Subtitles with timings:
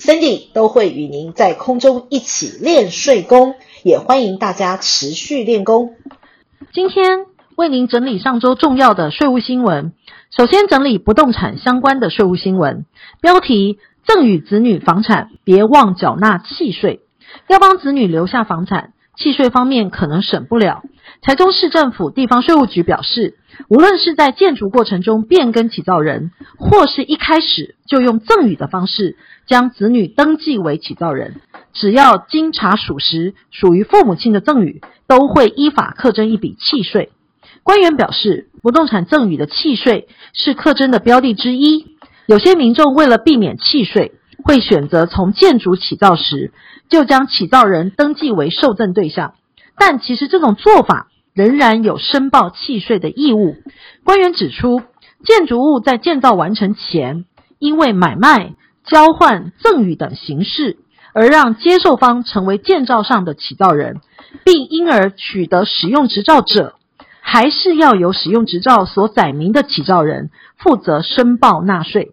[0.00, 3.54] ，Cindy 都会与您在空中一起练税功，
[3.84, 5.94] 也欢迎大家持续练功。
[6.72, 9.92] 今天为您整理上周重要的税务新闻。
[10.36, 12.86] 首先整理不动产相关的税务新闻，
[13.20, 17.00] 标题：赠与子女房产，别忘缴纳契税。
[17.48, 20.82] 要帮子女留下房产，契税方面可能省不了。
[21.20, 23.36] 台中市政府地方税务局表示，
[23.68, 31.36] 无论是在建筑过程中变更起造人，或是一开始就用赠与的方式将子女登记为起造人，
[31.74, 37.10] 只要经查属实，属于父母亲的赠与，都会依法课征一笔契税。
[37.62, 41.96] 官员表示，不动产赠与的契税是课征的标的之一。
[42.24, 46.52] 有些民众为了避免契税，会选择从建筑起造时
[46.88, 49.34] 就将起造人登记为受赠对象，
[49.76, 51.06] 但其实这种做法。
[51.32, 53.54] 仍然有申报契税的义务。
[54.04, 54.82] 官员指出，
[55.24, 57.24] 建筑物在建造完成前，
[57.60, 60.78] 因为买卖、交换、赠与等形式，
[61.14, 64.00] 而让接受方成为建造上的起造人，
[64.44, 66.74] 并因而取得使用执照者，
[67.20, 72.10] 还是要由使用执照所载明的起造人负责申报纳税。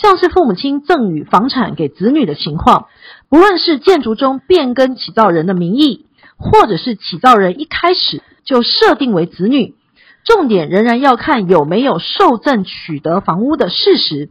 [0.00, 2.88] 像是父母亲赠与房产给子女的情况，
[3.28, 6.06] 不论是建筑中变更起造人的名义，
[6.36, 8.22] 或者是起造人一开始。
[8.44, 9.74] 就设定为子女，
[10.22, 14.28] 重点仍然要看有没有受赠取得房屋的事实。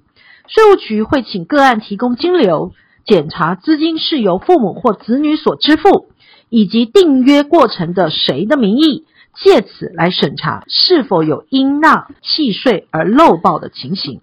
[0.47, 2.73] 税务局会请个案提供金流，
[3.07, 6.09] 检查资金是由父母或子女所支付，
[6.49, 9.05] 以及订约过程的谁的名义，
[9.43, 14.21] 借此来审查是否有应纳契税而漏报的情形。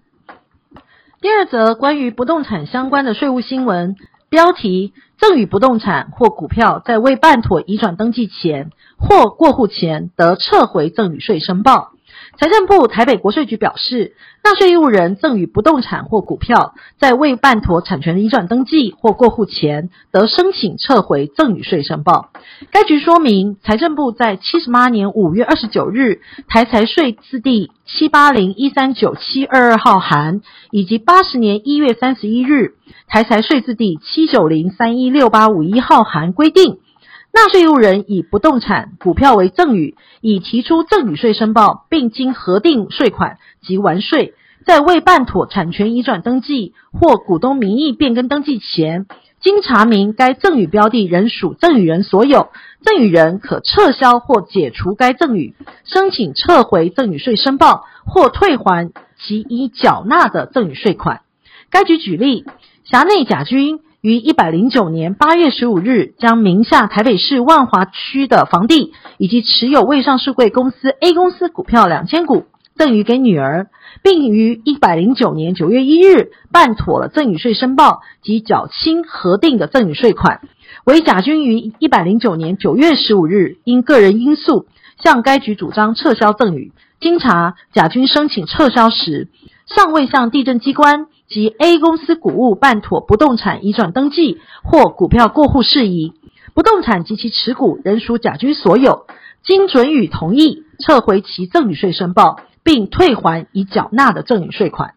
[1.21, 3.95] 第二则关于不动产相关的税务新闻。
[4.31, 11.90] 标题：赠与不动产或股票在未办妥移转登记前或过户前，得撤回赠与税申报。
[12.41, 22.31] 财政部台北国税局表示，纳税义务人赠与不动产或股票在未办妥产权的移转登记或过户前，得申请撤回赠与税申报。
[22.71, 30.41] 该局说明，财政部在七十八年五月二十九日台财税字第七八零一三九七二二号函，
[30.71, 32.73] 以及八十年一月三十一日。
[33.07, 36.79] 台财税字第七九零三一六八五一号函规定，
[37.33, 44.33] 纳税义务人以不动产、股票为赠与，已提出赠与税申报，并经核定税款及完税，
[44.65, 49.05] 在未办妥产权移转登记或股东名义变更登记前，
[49.41, 52.49] 经查明该赠与标的仍属赠与人所有，
[52.81, 55.55] 赠与人可撤销或解除该赠与，
[55.85, 61.21] 申请撤回赠与税申报或退还其已缴纳的赠与税款。
[61.69, 62.45] 该局举例。
[62.83, 72.45] 辖内甲军于一百零九年八月十五日，将名下台北市万华区的房地以及持有未上市柜公司 A 公司股票两千股
[72.75, 73.67] 赠与给女儿，
[74.01, 80.41] 并于一百零九年九月一日办妥了赠与税申报及缴清核定的赠与税款。
[80.83, 84.65] 为甲君于一百零九年九月十五日因个人因素
[85.03, 89.27] 向该局主张撤销赠与，经查甲君申请撤销时，
[89.67, 91.05] 尚未向地震机关。
[91.31, 96.13] 及 A 公司股物办妥不动产移转登记或股票过户事宜，
[96.53, 99.07] 不动产及其持股仍属甲君所有，
[99.41, 104.93] 经准予同意，撤回其赠与税申报，并退还已缴纳的赠与税款。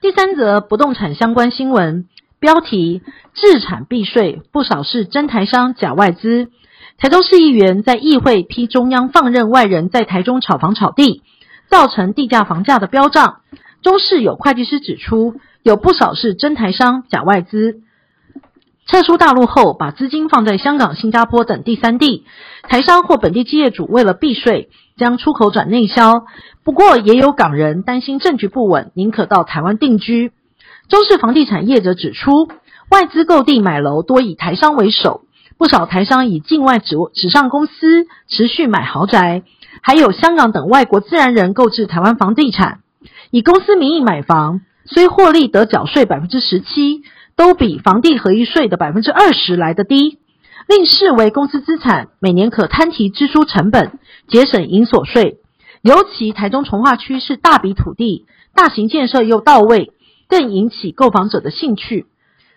[0.00, 2.08] 第三则不动产相关新闻，
[2.40, 3.02] 标题：
[3.34, 6.48] 置产避税，不少是真台商假外资。
[6.98, 11.22] 台中市议员在议会批中央放任外人在台中炒房炒地，
[11.70, 13.41] 造成地价房价的飙涨。
[13.82, 17.80] 中市有会计师指出，有不少是真台商假外资，
[18.86, 22.24] 撤出大陆后，把资金放在香港、新加坡等第三地。
[22.62, 26.24] 台商或本地企业主为了避税，将出口转内销。
[26.62, 30.30] 不过，也有港人担心政局不稳，宁可到台湾定居。
[30.88, 32.48] 中市房地产业者指出，
[32.88, 35.22] 外资购地买楼多以台商为首，
[35.58, 39.42] 不少台商以境外纸纸上公司持续买豪宅，
[39.80, 42.81] 还有香港等外国自然人购置台湾房地产。
[43.30, 47.02] 以公司名义买房，虽获利得缴税百分之十七，
[47.36, 50.18] 都比房地合一税的百分之二十来得低，
[50.68, 55.38] 另视为公司资产，每年可摊提支出成本，节省营所税。
[55.82, 59.92] 尤其台中从化区是大笔土地，大型建设又到位，
[60.28, 62.06] 更引起购房者的兴趣。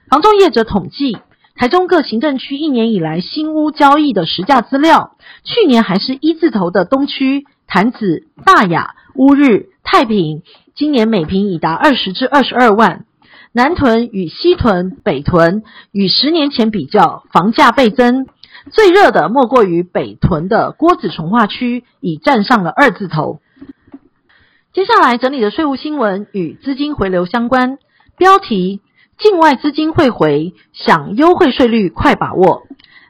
[0.10, 1.18] 房仲业者统计，
[1.56, 10.44] 台中各行政区一年以来新屋交易的实价资料，去年还是一字头的东区、潭子、大雅、乌日、太平，
[10.76, 13.06] 今年每坪已达二十至二十二万。
[13.54, 15.64] 南屯与西屯、北屯
[15.94, 18.28] 与十年前比较，房价倍增。
[18.74, 23.40] 最热的莫过于北屯的郭子重划区，已站上了二字头。
[24.74, 27.78] 接下来整理的税务新闻与资金回流相关，
[28.18, 28.82] 标题。
[29.18, 32.64] 境外资金汇回，享优惠税率，快把握。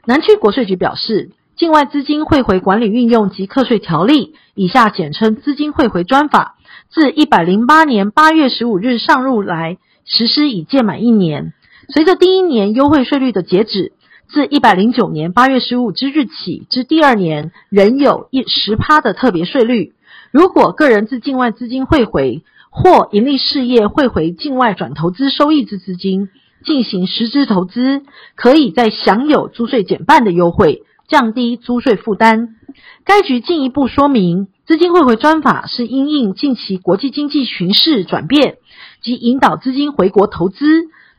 [0.04, 6.56] 南区国税局表示，境外资金汇回管理运用及课税条例（以下简称资金汇回专法）
[6.92, 11.54] 自一百零八年八月十五日上路来实施已届满一年。
[11.88, 13.92] 随着第一年优惠税率的截止，
[14.28, 19.94] 自一百零九年八月十五之日起至第二年，仍有一十趴的特别税率。
[20.32, 26.28] 如果个人自境外资金汇回，或营利事业汇回境外转投资收益之资金
[26.66, 28.02] 进行实质投资，
[28.34, 32.56] 可以在享有租税减半的优惠，降低租税负担。
[33.04, 38.56] 该局进一步说明，资金汇回专法是因应近期国际经济形势转变
[39.00, 40.66] 及引导资金回国投资、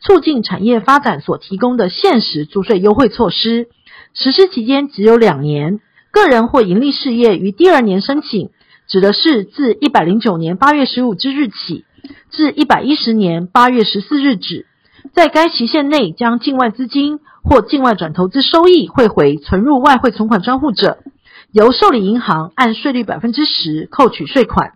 [0.02, 3.70] 促进产业发展所提供的现实租税优惠措施。
[4.14, 5.80] 实施期间只有两年，
[6.12, 8.50] 个人或营利事业于第二年申请。
[8.88, 11.84] 指的是自一百零九年八月十五之日起，
[12.32, 14.66] 至一百一十年八月十四日止，
[15.14, 21.00] 在该期限内将境外资金或境外转投资收益汇回存入外汇存款专户者，
[21.52, 24.74] 由受理银行按税率百分之十扣取税款。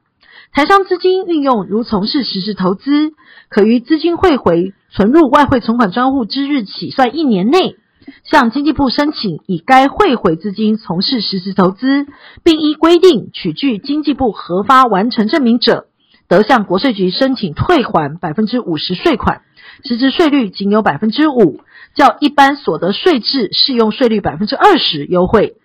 [0.54, 3.13] 台商资金运用如从事实时投资，
[3.50, 7.78] 可于资金汇回存入外汇存款专户之日起算一年内。
[8.24, 12.07] 向经济部申请以该汇回资金从事实时投资，
[12.44, 15.86] 并依规定取具经济部核发完成证明者，
[16.28, 19.44] 得向国税局申请退还百分之五十税款，
[19.83, 21.62] 实质税率仅有百分之五，
[21.95, 25.56] 较一般所得税制适用税率百分之二十优惠。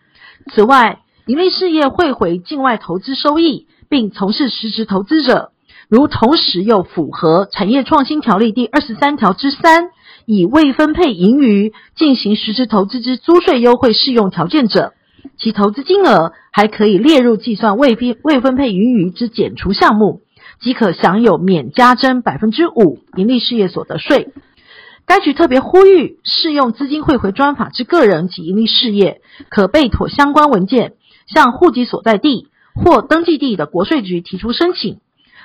[0.52, 5.50] 此外，盈利事业汇回境外投资收益，并从事实质投资者，
[5.88, 9.90] 如同时又符合产业创新条例第二十三条之三。
[10.28, 14.92] 以未分配盈余进行实质投资之租税优惠适用条件者，
[15.38, 20.22] 其投资金额还可以列入计算未分未分配盈余之减除项目，
[20.60, 24.32] 即可享有免加征百分之五盈利事业所得税。
[25.06, 29.20] 该局特别呼吁，适用资金汇回专法之个人及盈利事业，
[29.50, 30.94] 可备妥相关文件，
[31.26, 34.98] 向户籍所在地或登记地的国税局提出申请，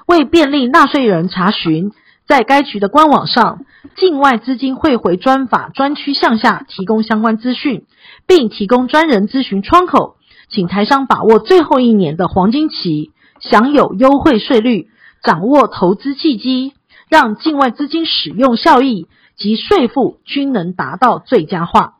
[0.08, 1.92] 为便利纳税人查询。
[2.28, 3.66] 在该局的官网上，
[3.98, 7.84] 境外资金汇回专法专区向下提供相关资讯，
[8.26, 10.16] 并提供专人咨询窗口，
[10.50, 13.12] 请台商把握最后一年的黄金期，
[13.42, 14.88] 享有优惠税率，
[15.24, 16.74] 掌握投资契机，
[17.10, 21.96] 让境外资金使用效益及税负均能达到最佳化。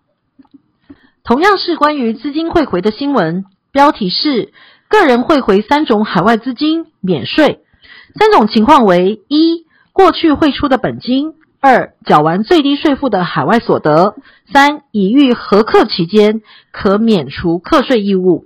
[1.24, 4.52] 同样是关于资金汇回的新闻，标题是：
[4.90, 7.60] 个人汇回三种海外资金免税，
[8.16, 9.66] 三种情况为一。
[9.94, 14.16] 过去汇出的本金，二缴完最低税负的海外所得，
[14.52, 16.42] 三已逾核课期间
[16.72, 18.46] 可免除课税义务。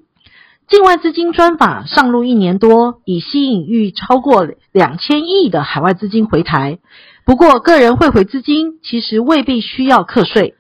[0.68, 6.80] 境外资金专法上路一年多，已吸引逾超过两千亿的海外资金回台。
[7.24, 10.56] 不过，个人汇回资金其实未必需要课税。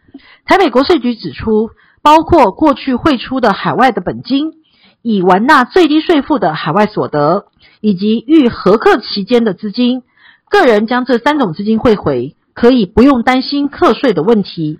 [0.45, 1.71] 台北国税局指出，
[2.03, 4.53] 包括过去汇出的海外的本金，
[5.01, 7.47] 已完纳最低税负的海外所得，
[7.81, 10.03] 以及逾核课期间的资金。
[10.49, 14.79] 个人将这三种资金汇回，可以不用担心课税的问题。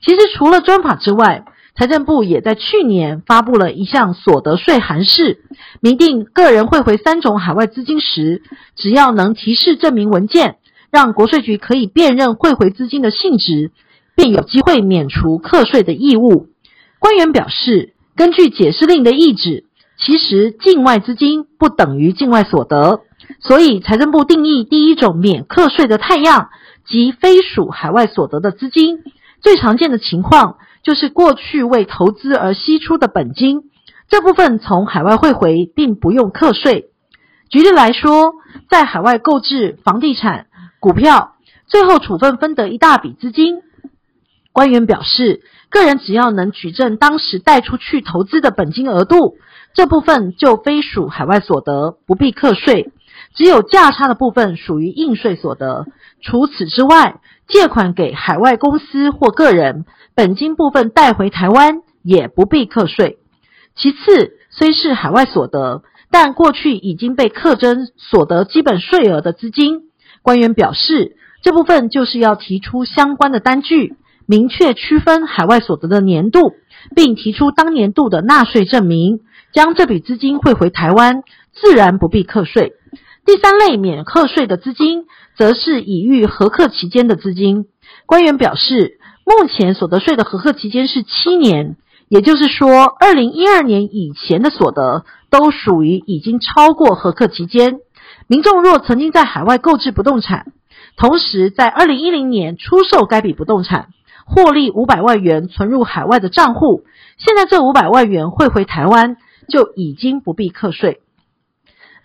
[0.00, 5.42] 其实除了专法之外，财政部也在去年发布了一项所得税函释，
[5.80, 8.42] 明定个人汇回三种海外资金时，
[8.76, 10.56] 只要能提示证明文件，
[10.90, 13.70] 让国税局可以辨认汇回资金的性质，
[14.14, 16.48] 便有机会免除课税的义务。
[16.98, 19.64] 官员表示，根据解释令的意旨，
[19.98, 23.00] 其实境外资金不等于境外所得。
[23.40, 26.50] 所以，财政部定义第一种免课税的态样，
[26.86, 28.98] 即非属海外所得的资金。
[29.40, 33.70] 最常见的情况就是过去为投资而吸出的本金，
[34.08, 36.90] 这部分从海外汇回，并不用课税。
[37.48, 38.34] 举例来说，
[38.68, 40.46] 在海外购置房地产、
[40.80, 41.34] 股票，
[41.66, 43.58] 最后处分分得一大笔资金，
[44.52, 49.36] 官员表示，个人只要能举证当时带出去投资的本金额度，
[49.74, 52.90] 这部分就非属海外所得，不必课税。
[53.34, 55.86] 只有价差的部分属于应税所得。
[56.20, 57.20] 除此之外，
[57.52, 63.18] 借款给海外公司或个人，本金部分带回台湾也不必课税。
[63.76, 69.82] 其次，虽是海外所得，但过去已经被课征所得基本税额的资金，
[70.22, 76.54] 官员表示，这部分就是要提出相关的单据，明确区分海外所得的年度，
[76.96, 79.20] 并提出当年度的纳税证明，
[79.52, 82.72] 将这笔资金汇回台湾，自然不必课税。
[83.24, 87.66] 第三类免课税的资金，则是已逾核课期间的资金。
[88.04, 91.76] 官员表示，目前所得税的核课期间是七年，
[92.08, 97.78] 也就是说，二零一二年以前的所得都属于已经超过核课期间。
[98.26, 100.52] 民众若曾经在海外购置不动产，
[100.96, 103.90] 同时在二零一零年出售该笔不动产，
[104.26, 106.82] 获利五百万元存入海外的账户，
[107.18, 109.16] 现在这五百万元汇回台湾，
[109.48, 111.00] 就已经不必课税。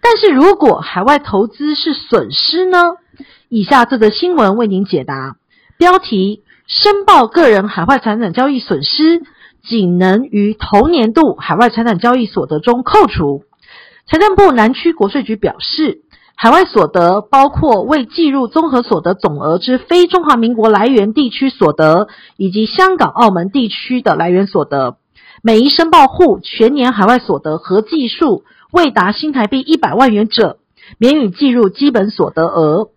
[0.02, 2.96] 但是如果海外投资是损失呢？
[3.50, 5.38] 以下这则新闻为您解答。
[5.78, 9.22] 标题：申报个人海外财产交易损失，
[9.64, 13.44] 仅能于同年度海外财产交易所得中扣除。
[14.10, 16.02] 财政部南区国税局表示，
[16.36, 24.98] 海外所得包括未计入综合所得总额之非中华民国来源地区所得，以及香港、澳门地区的来源所得。
[25.48, 30.58] 每一申报户全年海外所得合计数未达新台币一百万元者，
[30.98, 32.90] 免予计入基本所得额；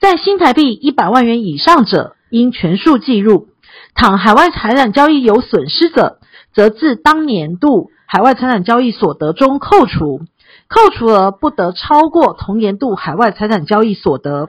[0.00, 3.48] 在新台币一百万元以上者，应全数计入。
[3.94, 6.18] 倘海外财产交易有损失者，
[6.54, 10.22] 则自当年度海外财产交易所得中扣除，
[10.66, 14.48] 扣除额不得超过同年度海外财产交易所得。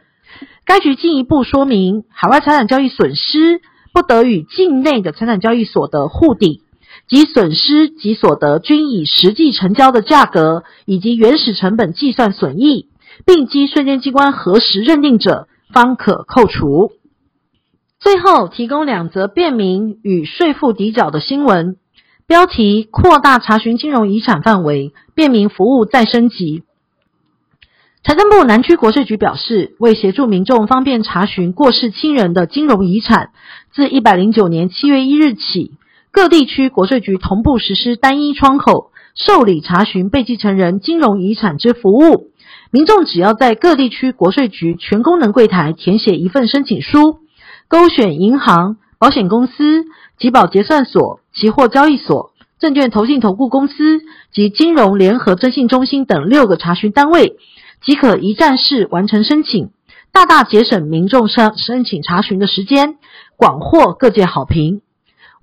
[0.64, 3.60] 该局进一步说明，海外财产交易损失
[3.92, 6.62] 不得与境内的财产交易所得互抵。
[7.08, 12.88] 及损失及所得均以实际成交的价格以及原始成本计算损益，
[13.26, 16.92] 并经税监机关核实认定者，方可扣除。
[18.00, 21.76] 最后提供两则便民与税负抵缴的新闻，
[22.28, 26.64] 标题：扩大查询金融遗产范围，便民服务再升级。
[28.02, 33.32] 财政部南区国税局表示，为协助民众方便查询过世亲人的金融遗产，
[33.74, 35.74] 自一百零九年七月一日起。
[36.20, 42.32] 各地区国税局同步实施单一窗口受理查询被继承人金融遗产之服务，
[42.72, 47.20] 民众只要在各地区国税局全功能柜台填写一份申请书，
[47.70, 49.86] 勾选银行、保险公司、
[50.18, 54.02] 集保结算所、期货交易所、证券投信投顾公司
[54.34, 57.38] 及金融联合征信中心等六个查询单位，
[57.82, 59.70] 即可一站式完成申请，
[60.12, 62.98] 大大节省民众申申请查询的时间，
[63.38, 64.82] 广获各界好评。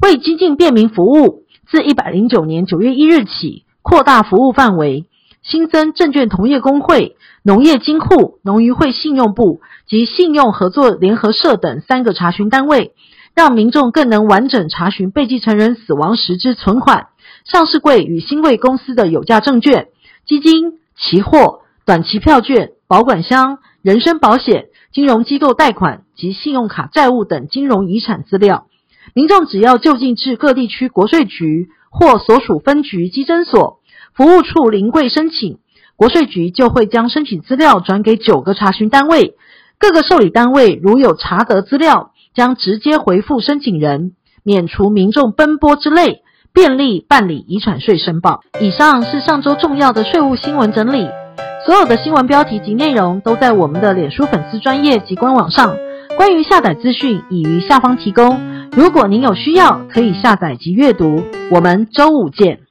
[0.01, 5.07] 为精进便民服务，自一百零九年九月一日起，扩大服务范围，
[5.43, 12.93] 新增证券同业公会、农业金库、农渔会信用部及信用合作联合社等三个查询单位，
[13.35, 17.09] 让民众更能完整查询被继承人死亡时之存款、
[17.45, 19.89] 上市柜与新柜公司的有价证券、
[20.27, 28.67] 基金、期货、短期票券、保管箱、人身保险、金融机构贷款及信用卡债务等金融遗产资料。
[29.17, 33.81] 民众只要就近至各地区国税局或所属分局稽征所
[34.15, 35.57] 服务处临柜申请，
[35.97, 39.35] 国税局就会将申请资料转给九个查询单位，
[39.79, 46.21] 各个受理单位如有查得资料，将直接回复申请人，免除民众奔波之累，
[46.53, 48.43] 便利办理遗产税申报。
[48.61, 51.09] 以上是上周重要的税务新闻整理，
[51.65, 55.75] 所有的新闻标题及内容都在我们的脸书粉丝专业及官网上，
[56.19, 58.56] 关于下载资讯已于下方提供。
[58.77, 61.23] 如果您有需要，可以下载及阅读。
[61.51, 62.66] 我们周五见。